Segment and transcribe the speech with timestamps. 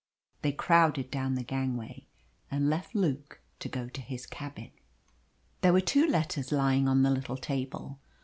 [0.41, 2.07] They crowded down the gangway
[2.49, 4.71] and left Luke to go to his cabin.
[5.61, 7.99] There were two letters lying on the little table.